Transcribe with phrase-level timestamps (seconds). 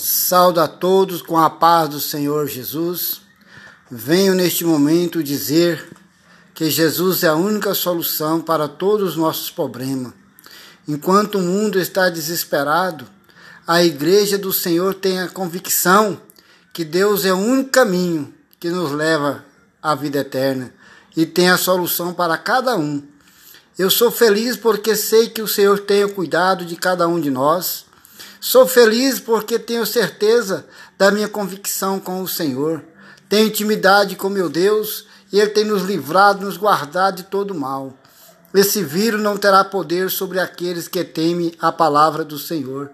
[0.00, 3.20] Saldo a todos com a paz do Senhor Jesus.
[3.90, 5.88] Venho neste momento dizer
[6.54, 10.12] que Jesus é a única solução para todos os nossos problemas.
[10.86, 13.08] Enquanto o mundo está desesperado,
[13.66, 16.20] a igreja do Senhor tem a convicção
[16.72, 19.44] que Deus é o único caminho que nos leva
[19.82, 20.72] à vida eterna
[21.16, 23.02] e tem a solução para cada um.
[23.76, 27.30] Eu sou feliz porque sei que o Senhor tem o cuidado de cada um de
[27.30, 27.87] nós
[28.40, 32.82] Sou feliz porque tenho certeza da minha convicção com o Senhor.
[33.28, 37.92] Tenho intimidade com meu Deus e Ele tem nos livrado, nos guardado de todo mal.
[38.54, 42.90] Esse vírus não terá poder sobre aqueles que temem a palavra do Senhor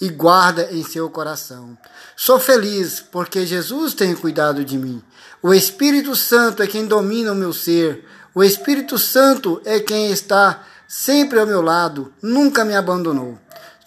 [0.00, 1.76] e guarda em seu coração.
[2.16, 5.02] Sou feliz porque Jesus tem cuidado de mim.
[5.42, 8.04] O Espírito Santo é quem domina o meu ser.
[8.34, 13.38] O Espírito Santo é quem está sempre ao meu lado, nunca me abandonou.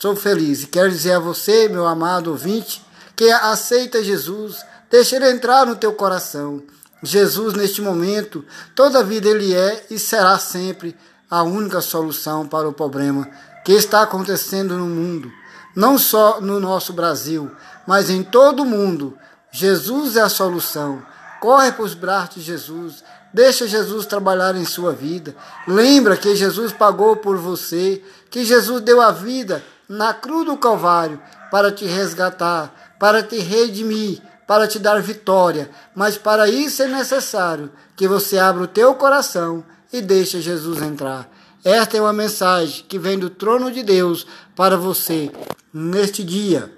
[0.01, 2.81] Sou feliz e quero dizer a você, meu amado ouvinte,
[3.17, 6.63] que aceita Jesus, deixa ele entrar no teu coração.
[7.03, 10.95] Jesus, neste momento, toda a vida ele é e será sempre
[11.29, 13.29] a única solução para o problema
[13.65, 15.29] que está acontecendo no mundo,
[15.75, 17.51] não só no nosso Brasil,
[17.85, 19.17] mas em todo o mundo.
[19.51, 21.03] Jesus é a solução.
[21.41, 25.35] Corre para os braços de Jesus, Deixa Jesus trabalhar em sua vida.
[25.67, 31.19] Lembra que Jesus pagou por você, que Jesus deu a vida na cruz do Calvário
[31.49, 35.71] para te resgatar, para te redimir, para te dar vitória.
[35.95, 41.27] Mas para isso é necessário que você abra o teu coração e deixe Jesus entrar.
[41.63, 45.31] Esta é uma mensagem que vem do trono de Deus para você
[45.73, 46.71] neste dia.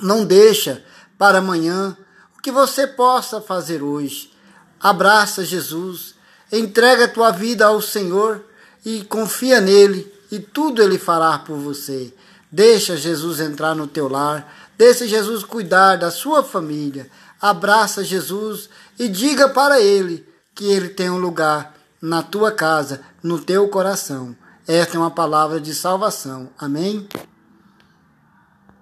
[0.00, 0.82] Não deixa
[1.18, 1.96] para amanhã
[2.36, 4.32] o que você possa fazer hoje.
[4.80, 6.14] Abraça Jesus,
[6.52, 8.44] entrega a tua vida ao Senhor
[8.84, 12.14] e confia nele e tudo ele fará por você.
[12.50, 17.10] Deixa Jesus entrar no teu lar, deixa Jesus cuidar da sua família.
[17.40, 18.68] Abraça Jesus
[18.98, 24.34] e diga para ele que ele tem um lugar na tua casa, no teu coração.
[24.66, 26.50] Esta é uma palavra de salvação.
[26.58, 27.06] Amém?